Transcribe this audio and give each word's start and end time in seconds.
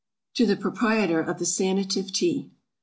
To 0.33 0.47
the 0.47 0.55
Proprietor 0.55 1.19
of 1.19 1.37
the 1.37 1.45
SANATIVE 1.45 2.11
TEA. 2.11 2.49